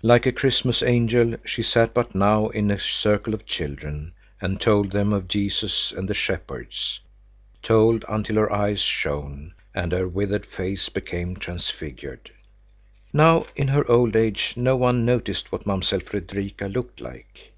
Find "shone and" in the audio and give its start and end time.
8.80-9.90